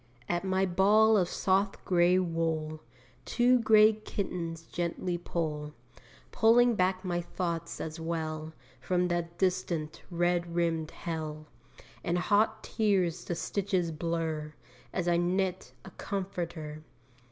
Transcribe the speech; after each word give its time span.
At 0.27 0.43
my 0.43 0.65
ball 0.65 1.15
of 1.15 1.29
soft 1.29 1.85
grey 1.85 2.17
wool 2.17 2.79
Two 3.23 3.59
grey 3.59 3.93
kittens 3.93 4.63
gently 4.63 5.15
pull 5.15 5.75
Pulling 6.31 6.73
back 6.73 7.05
my 7.05 7.21
thoughts 7.21 7.79
as 7.79 7.99
well, 7.99 8.51
From 8.79 9.09
that 9.09 9.37
distant, 9.37 10.01
red 10.09 10.55
rimmed 10.55 10.89
hell, 10.89 11.45
And 12.03 12.17
hot 12.17 12.63
tears 12.63 13.23
the 13.25 13.35
stitches 13.35 13.91
blur 13.91 14.55
As 14.91 15.07
I 15.07 15.17
knit 15.17 15.71
a 15.85 15.91
comforter. 15.91 16.81